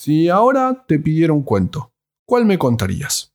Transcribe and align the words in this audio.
Si 0.00 0.30
ahora 0.30 0.86
te 0.88 0.98
pidiera 0.98 1.34
un 1.34 1.42
cuento, 1.42 1.92
¿cuál 2.24 2.46
me 2.46 2.56
contarías? 2.56 3.34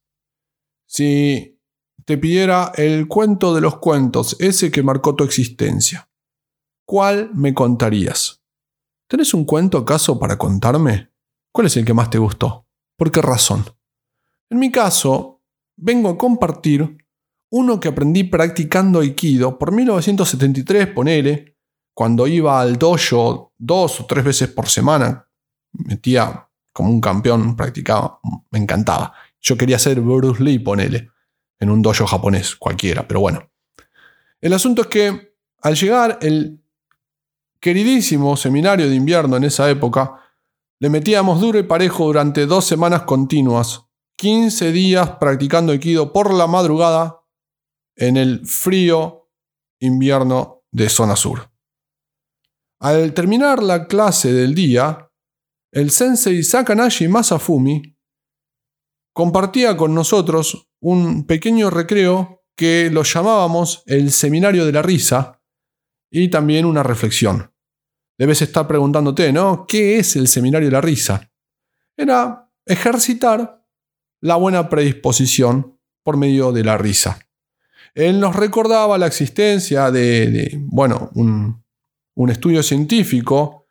Si 0.88 1.60
te 2.06 2.18
pidiera 2.18 2.72
el 2.76 3.08
cuento 3.08 3.54
de 3.54 3.62
los 3.62 3.78
cuentos, 3.78 4.36
ese 4.40 4.72
que 4.72 4.82
marcó 4.82 5.14
tu 5.14 5.24
existencia, 5.24 6.10
¿cuál 6.84 7.30
me 7.36 7.54
contarías? 7.54 8.42
¿Tenés 9.08 9.36
un 9.36 9.46
cuento 9.46 9.78
acaso 9.78 10.18
para 10.18 10.40
contarme? 10.40 11.12
¿Cuál 11.52 11.68
es 11.68 11.78
el 11.78 11.86
que 11.86 11.94
más 11.94 12.10
te 12.10 12.18
gustó? 12.18 12.66
¿Por 12.98 13.12
qué 13.12 13.22
razón? 13.22 13.64
En 14.50 14.58
mi 14.58 14.72
caso, 14.72 15.44
vengo 15.78 16.10
a 16.10 16.18
compartir 16.18 16.98
uno 17.52 17.80
que 17.80 17.90
aprendí 17.90 18.24
practicando 18.24 19.02
Aikido 19.02 19.60
por 19.60 19.72
1973, 19.72 20.88
ponele, 20.88 21.60
cuando 21.94 22.26
iba 22.26 22.60
al 22.60 22.78
dojo 22.80 23.54
dos 23.56 24.02
o 24.02 24.06
tres 24.08 24.26
veces 24.26 24.50
por 24.50 24.68
semana. 24.68 25.30
Metía 25.72 26.45
como 26.76 26.90
un 26.90 27.00
campeón, 27.00 27.56
practicaba, 27.56 28.20
me 28.52 28.60
encantaba. 28.60 29.14
Yo 29.40 29.56
quería 29.56 29.80
ser 29.80 30.02
Bruce 30.02 30.44
Lee, 30.44 30.60
ponele, 30.60 31.10
en 31.58 31.70
un 31.70 31.82
dojo 31.82 32.06
japonés, 32.06 32.58
cualquiera, 32.58 33.08
pero 33.08 33.22
bueno. 33.22 33.50
El 34.42 34.52
asunto 34.52 34.82
es 34.82 34.88
que 34.88 35.38
al 35.62 35.76
llegar 35.76 36.20
el 36.22 36.62
queridísimo 37.62 38.36
seminario 38.36 38.90
de 38.90 38.96
invierno 38.96 39.38
en 39.38 39.46
esa 39.46 39.70
época, 39.70 40.20
le 40.80 40.90
metíamos 40.90 41.40
duro 41.40 41.58
y 41.58 41.64
parejo 41.64 42.08
durante 42.08 42.46
dos 42.46 42.66
semanas 42.66 43.04
continuas, 43.04 43.86
15 44.18 44.74
días 44.74 45.12
practicando 45.12 45.72
Aikido 45.72 46.12
por 46.12 46.34
la 46.34 46.46
madrugada 46.46 47.22
en 47.96 48.18
el 48.18 48.46
frío 48.46 49.30
invierno 49.80 50.64
de 50.72 50.90
zona 50.90 51.16
sur. 51.16 51.50
Al 52.80 53.14
terminar 53.14 53.64
la 53.64 53.88
clase 53.88 54.34
del 54.34 54.54
día, 54.54 55.05
el 55.76 55.92
sensei 55.92 56.42
Sakanashi 56.42 57.10
Masafumi 57.10 57.98
compartía 59.14 59.76
con 59.76 59.94
nosotros 59.94 60.70
un 60.80 61.28
pequeño 61.28 61.70
recreo 61.70 62.46
que 62.56 62.90
lo 62.90 63.04
llamábamos 63.04 63.84
el 63.86 64.12
seminario 64.12 64.66
de 64.66 64.72
la 64.72 64.82
risa 64.82 65.42
y 66.10 66.30
también 66.30 66.66
una 66.66 66.82
reflexión. 66.82 67.52
Debes 68.18 68.42
estar 68.42 68.66
preguntándote, 68.68 69.34
¿no? 69.34 69.66
¿Qué 69.68 70.00
es 70.00 70.16
el 70.16 70.30
seminario 70.30 70.70
de 70.70 70.74
la 70.74 70.80
risa? 70.80 71.30
Era 71.98 72.50
ejercitar 72.66 73.62
la 74.22 74.38
buena 74.38 74.70
predisposición 74.70 75.78
por 76.04 76.16
medio 76.16 76.54
de 76.54 76.64
la 76.64 76.78
risa. 76.78 77.20
Él 77.94 78.22
nos 78.22 78.34
recordaba 78.34 78.98
la 78.98 79.08
existencia 79.08 79.92
de, 79.92 80.58
bueno, 80.68 81.12
un, 81.16 81.62
estudio 82.30 82.64
científico 82.64 83.68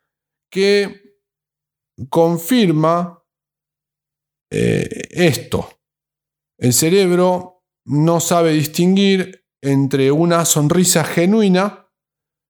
que 0.51 1.04
confirma 2.09 3.23
eh, 4.51 5.07
esto. 5.11 5.79
El 6.57 6.73
cerebro 6.73 7.63
no 7.85 8.19
sabe 8.19 8.53
distinguir 8.53 9.45
entre 9.61 10.11
una 10.11 10.45
sonrisa 10.45 11.03
genuina 11.03 11.89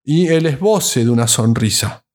y 0.03 0.27
el 0.27 0.45
esboce 0.45 1.03
de 1.03 1.09
una 1.09 1.27
sonrisa. 1.27 2.05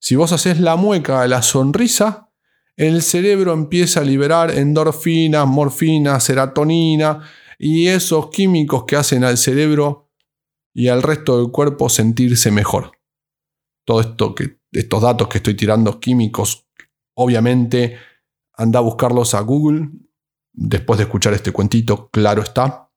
Si 0.00 0.14
vos 0.14 0.32
haces 0.32 0.60
la 0.60 0.76
mueca 0.76 1.22
de 1.22 1.28
la 1.28 1.42
sonrisa, 1.42 2.30
el 2.76 3.02
cerebro 3.02 3.52
empieza 3.52 4.00
a 4.00 4.04
liberar 4.04 4.50
endorfinas, 4.50 5.46
morfina, 5.46 6.20
serotonina, 6.20 7.22
y 7.58 7.88
esos 7.88 8.28
químicos 8.30 8.84
que 8.84 8.96
hacen 8.96 9.24
al 9.24 9.38
cerebro 9.38 10.10
y 10.74 10.88
al 10.88 11.02
resto 11.02 11.38
del 11.38 11.50
cuerpo 11.50 11.88
sentirse 11.88 12.50
mejor. 12.50 12.92
Todo 13.86 14.02
esto 14.02 14.34
que, 14.34 14.58
estos 14.72 15.02
datos 15.02 15.28
que 15.28 15.38
estoy 15.38 15.54
tirando 15.54 15.98
químicos, 16.00 16.66
obviamente 17.14 17.96
anda 18.54 18.78
a 18.78 18.82
buscarlos 18.82 19.34
a 19.34 19.40
Google 19.40 19.88
después 20.52 20.98
de 20.98 21.04
escuchar 21.04 21.34
este 21.34 21.52
cuentito, 21.52 22.08
claro 22.10 22.42
está, 22.42 22.90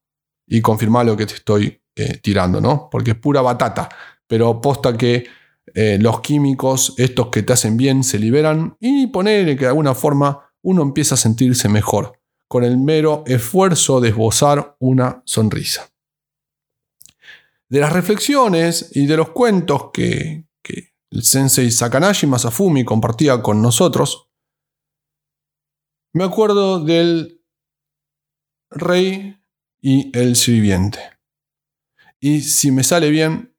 y 0.46 0.60
confirmar 0.60 1.06
lo 1.06 1.16
que 1.16 1.26
te 1.26 1.34
estoy 1.34 1.80
eh, 1.94 2.18
tirando, 2.18 2.60
¿no? 2.60 2.88
Porque 2.90 3.12
es 3.12 3.16
pura 3.16 3.42
batata, 3.42 3.88
pero 4.26 4.60
posta 4.60 4.96
que 4.96 5.26
eh, 5.74 5.98
los 6.00 6.20
químicos, 6.20 6.94
estos 6.96 7.28
que 7.28 7.42
te 7.42 7.52
hacen 7.52 7.76
bien, 7.76 8.02
se 8.02 8.18
liberan 8.18 8.76
y 8.80 9.06
poner 9.08 9.46
que 9.56 9.64
de 9.64 9.68
alguna 9.68 9.94
forma 9.94 10.52
uno 10.62 10.82
empieza 10.82 11.14
a 11.14 11.18
sentirse 11.18 11.68
mejor 11.68 12.18
con 12.48 12.64
el 12.64 12.78
mero 12.78 13.22
esfuerzo 13.26 14.00
de 14.00 14.08
esbozar 14.08 14.76
una 14.80 15.22
sonrisa. 15.24 15.90
De 17.68 17.78
las 17.78 17.92
reflexiones 17.92 18.90
y 18.92 19.06
de 19.06 19.16
los 19.16 19.30
cuentos 19.30 19.90
que, 19.92 20.46
el 21.10 21.24
sensei 21.24 21.70
Sakanashi 21.70 22.26
Masafumi 22.26 22.84
compartía 22.84 23.42
con 23.42 23.60
nosotros, 23.60 24.28
me 26.12 26.24
acuerdo 26.24 26.80
del 26.80 27.44
rey 28.70 29.36
y 29.80 30.16
el 30.16 30.36
sirviente. 30.36 31.00
Y 32.20 32.42
si 32.42 32.70
me 32.70 32.84
sale 32.84 33.10
bien, 33.10 33.56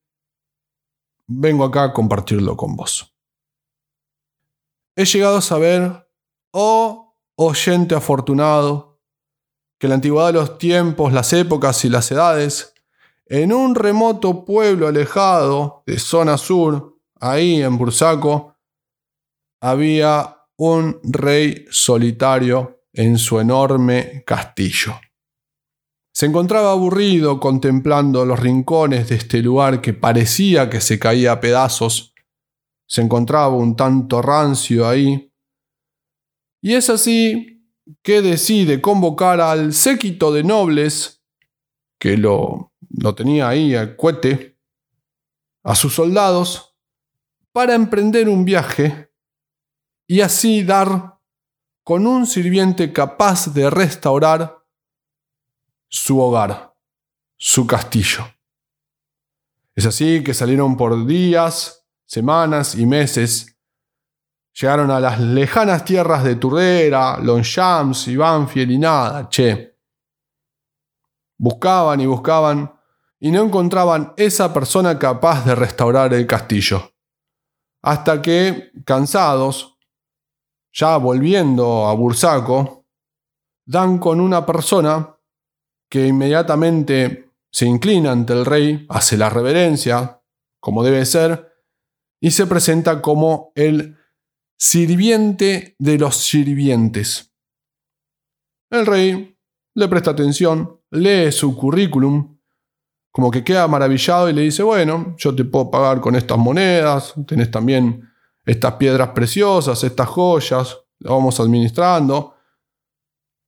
vengo 1.28 1.64
acá 1.64 1.86
a 1.86 1.94
compartirlo 1.94 2.56
con 2.58 2.76
vos. 2.76 3.14
He 4.96 5.06
llegado 5.06 5.38
a 5.38 5.42
saber, 5.42 6.10
oh 6.52 7.18
oyente 7.36 7.96
afortunado, 7.96 9.02
que 9.80 9.88
la 9.88 9.96
antigüedad 9.96 10.28
de 10.28 10.34
los 10.34 10.58
tiempos, 10.58 11.12
las 11.12 11.34
épocas 11.34 11.84
y 11.86 11.90
las 11.90 12.12
edades, 12.12 12.74
en 13.26 13.54
un 13.54 13.74
remoto 13.74 14.46
pueblo 14.46 14.88
alejado 14.88 15.84
de 15.88 15.98
zona 15.98 16.38
sur, 16.38 16.91
ahí 17.22 17.62
en 17.62 17.78
Bursaco, 17.78 18.58
había 19.62 20.38
un 20.58 21.00
rey 21.04 21.66
solitario 21.70 22.84
en 22.94 23.18
su 23.18 23.40
enorme 23.40 24.24
castillo. 24.26 25.00
Se 26.14 26.26
encontraba 26.26 26.72
aburrido 26.72 27.40
contemplando 27.40 28.26
los 28.26 28.40
rincones 28.40 29.08
de 29.08 29.16
este 29.16 29.42
lugar 29.42 29.80
que 29.80 29.94
parecía 29.94 30.70
que 30.70 30.82
se 30.82 31.00
caía 31.00 31.32
a 31.32 31.40
pedazos. 31.40 32.14
Se 32.86 33.02
encontraba 33.02 33.50
un 33.50 33.78
tanto 33.78 34.22
rancio 34.22 34.88
ahí, 34.88 35.32
y 36.62 36.76
es 36.76 36.90
así 36.90 37.66
que 38.04 38.22
decide 38.22 38.82
convocar 38.82 39.42
al 39.42 39.74
séquito 39.74 40.32
de 40.32 40.44
nobles, 40.44 41.24
que 42.00 42.18
lo, 42.18 42.74
tenía 43.16 43.50
ahí 43.50 43.76
al 43.76 43.96
cohete, 43.96 44.60
a 45.64 45.76
sus 45.76 45.96
soldados, 45.96 46.71
para 47.52 47.76
emprender 47.76 48.30
un 48.30 48.46
viaje 48.46 49.12
y 50.08 50.22
así 50.22 50.64
dar 50.64 51.20
con 51.84 52.08
un 52.08 52.26
sirviente 52.26 52.92
capaz 52.94 53.54
de 53.54 53.70
restaurar 53.70 54.64
su 55.88 56.20
hogar, 56.20 56.76
su 57.38 57.66
castillo. 57.68 58.26
Es 59.76 59.86
así 59.86 60.24
que 60.24 60.34
salieron 60.34 60.78
por 60.78 61.06
días, 61.06 61.86
semanas 62.06 62.76
y 62.76 62.86
meses 62.86 63.52
Llegaron 64.54 64.92
a 64.92 65.00
las 65.00 65.20
lejanas 65.20 65.86
tierras 65.86 66.24
de 66.24 66.36
Turdera, 66.36 67.18
Longchamps 67.20 68.08
y 68.10 68.18
Banfield 68.18 68.72
y 68.72 68.78
nada, 68.78 69.30
che. 69.30 69.78
Buscaban 71.38 72.02
y 72.02 72.06
buscaban 72.06 72.72
y 73.20 73.32
no 73.32 73.44
encontraban 73.44 74.14
esa 74.18 74.54
persona 74.54 75.00
capaz 75.00 75.46
de 75.46 75.56
restaurar 75.56 76.14
el 76.14 76.28
castillo. 76.28 76.92
Hasta 77.84 78.22
que, 78.22 78.72
cansados, 78.86 79.78
ya 80.74 80.98
volviendo 80.98 81.88
a 81.88 81.94
Bursaco, 81.94 82.86
dan 83.66 83.98
con 83.98 84.20
una 84.20 84.46
persona 84.46 85.18
que 85.90 86.08
inmediatamente 86.08 87.32
se 87.52 87.66
inclina 87.66 88.12
ante 88.12 88.34
el 88.34 88.46
rey, 88.46 88.86
hace 88.90 89.18
la 89.18 89.30
reverencia, 89.30 90.22
como 90.60 90.84
debe 90.84 91.06
ser, 91.06 91.52
y 92.22 92.32
se 92.32 92.48
presenta 92.48 93.02
como 93.02 93.52
el 93.56 93.98
sirviente 94.58 95.76
de 95.80 95.98
los 95.98 96.16
sirvientes. 96.18 97.34
El 98.70 98.86
rey 98.86 99.38
le 99.76 99.88
presta 99.88 100.12
atención, 100.12 100.80
lee 100.92 101.32
su 101.32 101.58
currículum, 101.58 102.40
como 103.12 103.30
que 103.30 103.44
queda 103.44 103.68
maravillado 103.68 104.30
y 104.30 104.34
le 104.34 104.42
dice, 104.42 104.64
bueno, 104.64 105.16
yo 105.18 105.36
te 105.36 105.44
puedo 105.44 105.70
pagar 105.70 106.00
con 106.00 106.16
estas 106.16 106.38
monedas, 106.38 107.14
tenés 107.28 107.52
también 107.52 108.10
estas 108.46 108.74
piedras 108.76 109.10
preciosas, 109.10 109.84
estas 109.84 110.08
joyas, 110.08 110.78
lo 111.00 111.12
vamos 111.12 111.40
administrando. 111.40 112.36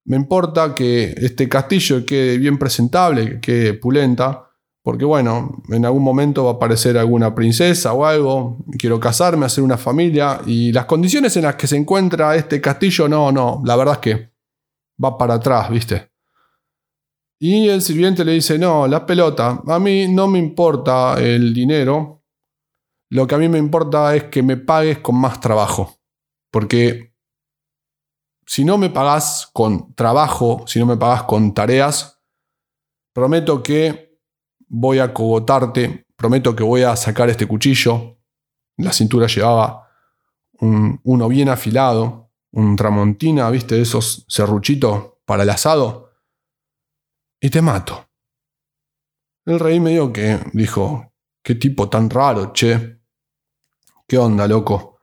Me 0.05 0.17
importa 0.17 0.75
que 0.75 1.13
este 1.17 1.47
castillo 1.47 2.05
quede 2.05 2.37
bien 2.37 2.59
presentable, 2.59 3.25
que 3.25 3.39
quede 3.39 3.73
pulenta, 3.75 4.49
porque 4.83 5.05
bueno, 5.05 5.63
en 5.69 5.85
algún 5.85 6.03
momento 6.03 6.43
va 6.43 6.51
a 6.51 6.53
aparecer 6.55 6.97
alguna 6.97 7.33
princesa 7.33 7.93
o 7.93 8.05
algo, 8.05 8.65
quiero 8.77 8.99
casarme, 8.99 9.45
hacer 9.45 9.63
una 9.63 9.77
familia, 9.77 10.41
y 10.45 10.73
las 10.73 10.85
condiciones 10.85 11.37
en 11.37 11.43
las 11.43 11.55
que 11.55 11.67
se 11.67 11.77
encuentra 11.77 12.35
este 12.35 12.59
castillo, 12.59 13.07
no, 13.07 13.31
no, 13.31 13.61
la 13.63 13.77
verdad 13.77 13.93
es 13.93 13.99
que 14.01 14.33
va 15.01 15.17
para 15.17 15.35
atrás, 15.35 15.69
¿viste? 15.69 16.12
Y 17.45 17.67
el 17.67 17.81
sirviente 17.81 18.23
le 18.23 18.31
dice, 18.31 18.57
no, 18.57 18.87
la 18.87 19.05
pelota, 19.05 19.61
a 19.67 19.77
mí 19.77 20.07
no 20.07 20.29
me 20.29 20.39
importa 20.39 21.19
el 21.19 21.53
dinero, 21.53 22.23
lo 23.09 23.27
que 23.27 23.35
a 23.35 23.37
mí 23.37 23.49
me 23.49 23.57
importa 23.57 24.15
es 24.15 24.23
que 24.29 24.41
me 24.41 24.55
pagues 24.55 24.99
con 24.99 25.15
más 25.15 25.41
trabajo, 25.41 25.99
porque 26.49 27.13
si 28.45 28.63
no 28.63 28.77
me 28.77 28.89
pagás 28.89 29.49
con 29.51 29.93
trabajo, 29.93 30.63
si 30.67 30.79
no 30.79 30.85
me 30.85 30.95
pagás 30.95 31.23
con 31.23 31.53
tareas, 31.53 32.17
prometo 33.11 33.61
que 33.61 34.21
voy 34.69 34.99
a 34.99 35.13
cogotarte, 35.13 36.07
prometo 36.15 36.55
que 36.55 36.63
voy 36.63 36.83
a 36.83 36.95
sacar 36.95 37.29
este 37.29 37.45
cuchillo. 37.45 38.19
la 38.77 38.93
cintura 38.93 39.27
llevaba 39.27 39.89
uno 40.61 41.27
bien 41.27 41.49
afilado, 41.49 42.31
un 42.53 42.77
tramontina, 42.77 43.49
viste, 43.49 43.81
esos 43.81 44.23
serruchitos 44.29 45.15
para 45.25 45.43
el 45.43 45.49
asado, 45.49 46.12
y 47.43 47.49
te 47.49 47.61
mato. 47.61 48.09
El 49.45 49.59
rey 49.59 49.77
medio 49.81 50.13
que 50.13 50.39
dijo, 50.53 51.11
qué 51.43 51.55
tipo 51.55 51.89
tan 51.89 52.09
raro, 52.09 52.53
che. 52.53 53.01
¿Qué 54.07 54.17
onda, 54.17 54.47
loco? 54.47 54.97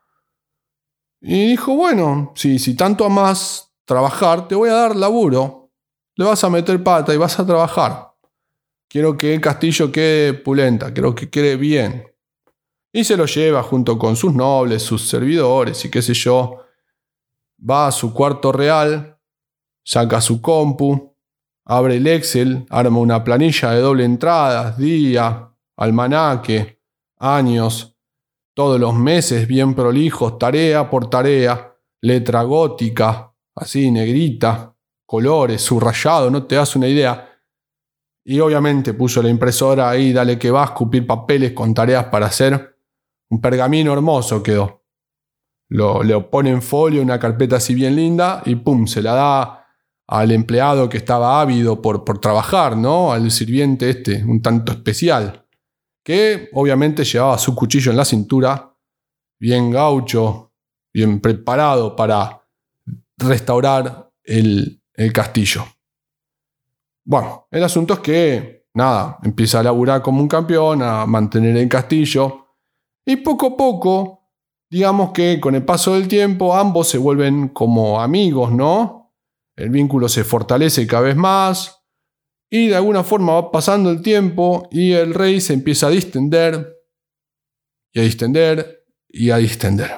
Y 1.21 1.51
dijo, 1.51 1.75
bueno, 1.75 2.33
si, 2.35 2.59
si 2.59 2.75
tanto 2.75 3.05
amas 3.05 3.75
trabajar, 3.85 4.49
te 4.49 4.55
voy 4.55 4.71
a 4.71 4.75
dar 4.75 4.97
laburo. 4.97 5.71
Le 6.15 6.25
vas 6.25 6.43
a 6.43 6.49
meter 6.49 6.83
pata 6.83 7.13
y 7.13 7.19
vas 7.19 7.39
a 7.39 7.45
trabajar. 7.45 8.15
Quiero 8.89 9.19
que 9.19 9.35
el 9.35 9.43
castillo 9.43 9.93
quede 9.93 10.33
pulenta, 10.33 10.95
quiero 10.95 11.15
que 11.15 11.29
quede 11.29 11.57
bien. 11.57 12.07
Y 12.91 13.05
se 13.05 13.19
lo 13.19 13.27
lleva 13.27 13.63
junto 13.63 13.99
con 13.99 14.17
sus 14.17 14.33
nobles, 14.33 14.83
sus 14.83 15.07
servidores 15.07 15.85
y 15.85 15.91
qué 15.91 16.01
sé 16.01 16.15
yo. 16.15 16.57
Va 17.69 17.89
a 17.89 17.93
su 17.93 18.15
cuarto 18.15 18.51
real, 18.51 19.21
saca 19.85 20.23
su 20.23 20.41
compu, 20.41 21.10
abre 21.65 21.97
el 21.97 22.07
Excel, 22.07 22.67
arma 22.71 22.99
una 22.99 23.23
planilla 23.23 23.71
de 23.73 23.81
doble 23.81 24.05
entrada, 24.05 24.73
día, 24.73 25.53
almanaque, 25.77 26.81
años, 27.19 27.97
todos 28.55 28.81
los 28.81 28.95
meses 28.95 29.47
bien 29.47 29.75
prolijos, 29.75 30.39
tarea 30.39 30.91
por 30.91 31.09
tarea, 31.09 31.77
letra 32.03 32.43
gótica, 32.43 33.33
así 33.55 33.91
negrita, 33.91 34.75
colores, 35.07 35.63
subrayado, 35.63 36.31
no 36.31 36.45
te 36.45 36.57
das 36.57 36.77
una 36.77 36.89
idea. 36.89 37.27
Y 38.25 38.39
obviamente 38.41 38.95
puso 38.95 39.23
la 39.23 39.29
impresora 39.29 39.89
ahí, 39.89 40.13
dale 40.13 40.39
que 40.39 40.51
va 40.51 40.63
a 40.63 40.67
escupir 40.67 41.07
papeles 41.07 41.53
con 41.53 41.73
tareas 41.73 42.07
para 42.07 42.27
hacer. 42.27 42.77
Un 43.31 43.41
pergamino 43.41 43.93
hermoso 43.93 44.43
quedó. 44.43 44.85
Lo, 45.69 46.03
le 46.03 46.21
pone 46.21 46.51
en 46.51 46.63
folio 46.63 47.01
una 47.01 47.19
carpeta 47.19 47.57
así 47.57 47.75
bien 47.75 47.97
linda 47.97 48.43
y 48.45 48.57
pum, 48.57 48.87
se 48.87 49.03
la 49.03 49.15
da 49.15 49.60
al 50.11 50.33
empleado 50.33 50.89
que 50.89 50.97
estaba 50.97 51.41
ávido 51.41 51.81
por, 51.81 52.05
por 52.05 52.19
trabajar, 52.19 52.77
¿no? 52.77 53.13
Al 53.13 53.31
sirviente 53.31 53.89
este, 53.89 54.25
un 54.25 54.43
tanto 54.43 54.73
especial 54.73 55.47
que 56.03 56.49
obviamente 56.53 57.05
llevaba 57.05 57.39
su 57.39 57.55
cuchillo 57.55 57.93
en 57.93 57.97
la 57.97 58.05
cintura, 58.05 58.75
bien 59.39 59.71
gaucho, 59.71 60.53
bien 60.93 61.21
preparado 61.21 61.95
para 61.95 62.43
restaurar 63.17 64.11
el, 64.25 64.83
castillo. 65.15 65.65
Bueno, 67.05 67.47
el 67.51 67.63
asunto 67.63 67.95
es 67.95 68.01
que, 68.01 68.67
nada, 68.75 69.19
empieza 69.23 69.61
a 69.61 69.63
laburar 69.63 70.03
como 70.03 70.21
un 70.21 70.29
campeón, 70.29 70.83
a 70.83 71.07
mantener 71.07 71.57
el 71.57 71.69
castillo, 71.69 72.49
y 73.07 73.17
poco 73.17 73.47
a 73.47 73.57
poco, 73.57 74.29
digamos 74.69 75.13
que 75.13 75.41
con 75.41 75.55
el 75.55 75.65
paso 75.65 75.95
del 75.95 76.07
tiempo 76.07 76.55
ambos 76.55 76.89
se 76.89 76.99
vuelven 76.99 77.49
como 77.49 78.01
amigos, 78.01 78.51
¿no? 78.51 79.00
El 79.61 79.71
vínculo 79.71 80.09
se 80.09 80.25
fortalece 80.25 80.87
cada 80.87 81.03
vez 81.03 81.17
más, 81.17 81.81
y 82.51 82.67
de 82.67 82.77
alguna 82.77 83.05
forma 83.05 83.35
va 83.35 83.53
pasando 83.53 83.91
el 83.91 84.03
tiempo 84.03 84.69
y 84.73 84.93
el 84.93 85.15
rey 85.15 85.41
se 85.41 85.55
empieza 85.55 85.87
a 85.87 85.91
distender 85.91 86.77
y 87.93 88.01
a 88.01 88.03
distender 88.03 88.85
y 89.09 89.31
a 89.31 89.37
distender. 89.37 89.93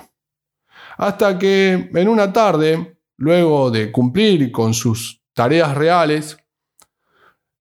Hasta 0.99 1.39
que 1.39 1.91
en 1.95 2.09
una 2.09 2.31
tarde, 2.33 3.01
luego 3.17 3.71
de 3.71 3.91
cumplir 3.91 4.53
con 4.53 4.75
sus 4.75 5.23
tareas 5.33 5.75
reales, 5.75 6.37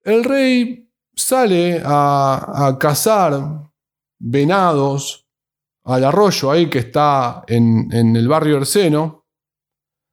el 0.04 0.24
rey 0.24 0.90
sale 1.16 1.82
a, 1.86 2.76
cazar 2.80 3.70
venados 4.18 5.28
al 5.84 6.04
arroyo 6.04 6.52
ahí 6.52 6.68
que 6.68 6.80
está 6.80 7.44
en, 7.48 7.92
el 7.92 8.28
barrio 8.28 8.58
Erseno 8.58 9.19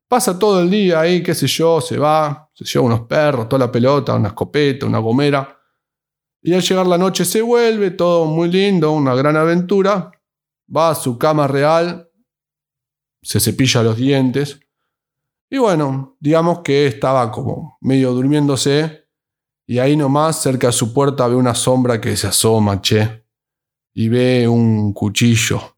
Pasa 0.08 0.38
todo 0.38 0.60
el 0.60 0.70
día 0.70 1.00
ahí, 1.00 1.22
qué 1.22 1.34
sé 1.34 1.46
yo, 1.46 1.80
se 1.80 1.98
va, 1.98 2.48
se 2.54 2.64
lleva 2.64 2.84
unos 2.84 3.00
perros, 3.02 3.48
toda 3.48 3.66
la 3.66 3.72
pelota, 3.72 4.14
una 4.14 4.28
escopeta, 4.28 4.86
una 4.86 4.98
gomera. 4.98 5.60
Y 6.42 6.54
al 6.54 6.62
llegar 6.62 6.86
la 6.86 6.96
noche 6.96 7.24
se 7.24 7.42
vuelve, 7.42 7.90
todo 7.90 8.26
muy 8.26 8.48
lindo, 8.48 8.92
una 8.92 9.14
gran 9.16 9.36
aventura. 9.36 10.12
Va 10.74 10.90
a 10.90 10.94
su 10.94 11.18
cama 11.18 11.48
real, 11.48 12.08
se 13.20 13.40
cepilla 13.40 13.82
los 13.82 13.96
dientes. 13.96 14.60
Y 15.50 15.58
bueno, 15.58 16.16
digamos 16.20 16.60
que 16.60 16.86
estaba 16.86 17.30
como 17.32 17.76
medio 17.80 18.12
durmiéndose. 18.12 19.08
Y 19.66 19.80
ahí 19.80 19.96
nomás, 19.96 20.40
cerca 20.40 20.68
de 20.68 20.72
su 20.72 20.94
puerta, 20.94 21.26
ve 21.26 21.34
una 21.34 21.54
sombra 21.54 22.00
que 22.00 22.16
se 22.16 22.28
asoma, 22.28 22.80
che. 22.80 23.24
Y 23.92 24.08
ve 24.08 24.46
un 24.46 24.92
cuchillo 24.92 25.76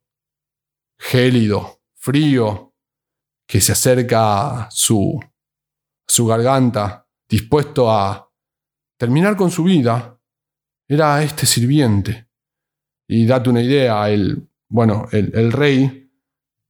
gélido, 0.98 1.80
frío, 1.94 2.67
que 3.48 3.62
se 3.62 3.72
acerca 3.72 4.64
a 4.64 4.70
su, 4.70 5.18
su 6.06 6.26
garganta, 6.26 7.06
dispuesto 7.26 7.90
a 7.90 8.30
terminar 8.98 9.36
con 9.36 9.50
su 9.50 9.64
vida, 9.64 10.20
era 10.86 11.22
este 11.22 11.46
sirviente. 11.46 12.28
Y 13.08 13.26
date 13.26 13.48
una 13.48 13.62
idea, 13.62 14.10
el, 14.10 14.46
bueno, 14.68 15.08
el, 15.12 15.50
rey, 15.50 16.10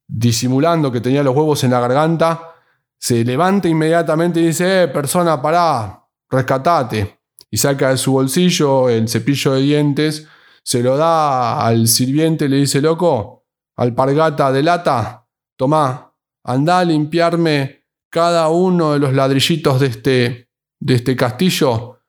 disimulando 0.07 0.93
que 0.93 1.01
tenía 1.01 1.25
los 1.25 1.35
huevos 1.35 1.65
en 1.65 1.73
la 1.73 1.81
garganta, 1.81 2.55
se 2.97 3.25
levanta 3.25 3.69
inmediatamente 3.69 4.41
y 4.41 4.47
dice, 4.47 4.85
eh, 4.85 4.89
persona, 4.89 5.43
pará, 5.43 6.07
rescatate. 6.31 7.19
Y 7.51 7.57
saca 7.57 7.91
de 7.91 7.97
su 7.97 8.13
bolsillo 8.13 8.89
el 8.89 9.09
cepillo 9.09 9.55
de 9.55 9.63
dientes, 9.63 10.29
se 10.63 10.81
lo 10.81 10.97
da 10.97 11.67
al 11.67 11.89
sirviente 11.89 12.45
y 12.45 12.49
le 12.49 12.57
dice, 12.59 12.81
loco, 12.81 13.47
alpargata 13.77 14.53
de 14.53 14.63
lata, 14.63 15.27
tomá, 15.57 16.08
Anda 16.45 16.81
a 16.81 16.85
limpiarme 16.85 17.85
cada 18.11 18.49
uno 18.49 18.93
de 18.93 18.99
los 18.99 19.13
ladrillitos 19.13 19.81
de 19.81 19.87
este, 19.87 20.51
de 20.81 20.95
este 20.95 21.17
castillo 21.17 22.01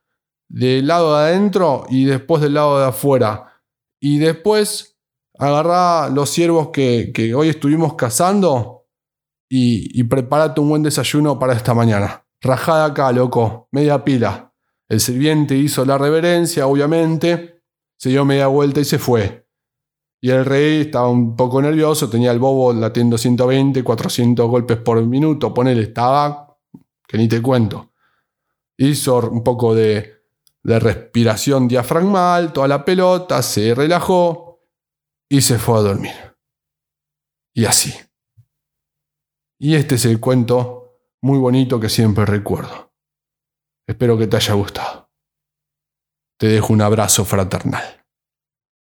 del 0.47 0.87
lado 0.87 1.15
de 1.15 1.23
adentro 1.23 1.85
y 1.89 2.05
después 2.05 2.41
del 2.41 2.55
lado 2.55 2.79
de 2.79 2.87
afuera. 2.87 3.61
Y 4.01 4.17
después 4.17 4.97
agarrá 5.37 6.09
los 6.09 6.29
ciervos 6.29 6.69
que, 6.69 7.33
hoy 7.35 7.49
estuvimos 7.49 7.95
cazando 7.95 8.87
y, 9.49 9.99
y 9.99 10.03
prepárate 10.03 10.61
un 10.61 10.69
buen 10.69 10.83
desayuno 10.83 11.37
para 11.37 11.53
esta 11.53 11.73
mañana. 11.73 12.25
Rajada 12.42 12.85
acá, 12.85 13.11
loco, 13.11 13.68
media 13.71 14.04
pila. 14.04 14.54
El 14.87 14.99
sirviente 14.99 15.56
hizo 15.56 15.85
la 15.85 15.97
reverencia, 15.97 16.65
obviamente, 16.65 17.61
se 17.97 18.09
dio 18.09 18.25
media 18.25 18.47
vuelta 18.47 18.80
y 18.80 18.85
se 18.85 18.97
fue. 18.97 19.48
Y 20.21 20.31
el 20.31 20.45
rey 20.45 20.81
estaba 20.81 21.09
un 21.09 21.35
poco 21.35 21.61
nervioso, 21.61 22.09
tenía 22.09 22.31
el 22.31 22.40
bobo 22.40 22.73
latiendo 22.73 23.18
120, 23.18 23.83
400 23.83 24.49
golpes 24.49 24.78
por 24.78 25.02
minuto, 25.06 25.54
ponele, 25.54 25.83
estaba, 25.83 26.57
que 27.07 27.18
ni 27.18 27.28
te 27.28 27.42
cuento. 27.42 27.94
Hizo 28.78 29.30
un 29.30 29.44
poco 29.44 29.73
de, 29.73 30.23
de 30.64 30.80
respiración 30.80 31.68
diafragmal, 31.68 32.52
toda 32.52 32.68
la 32.68 32.83
pelota, 32.83 33.42
se 33.42 33.73
relajó 33.73 34.59
y 35.30 35.42
se 35.42 35.57
fue 35.57 35.78
a 35.80 35.81
dormir. 35.81 36.14
Y 37.54 37.66
así. 37.66 37.94
Y 39.57 39.76
este 39.76 39.95
es 39.95 40.06
el 40.06 40.19
cuento 40.19 40.80
muy 41.21 41.38
bonito 41.38 41.80
que 41.80 41.90
siempre 41.90 42.26
recuerdo. 42.26 42.94
Espero 43.88 44.18
que 44.18 44.28
te 44.28 44.38
haya 44.38 44.54
gustado. 44.54 45.09
Te 46.38 46.47
dejo 46.47 46.73
un 46.73 46.81
abrazo 46.81 47.26
fraternal. 47.26 47.98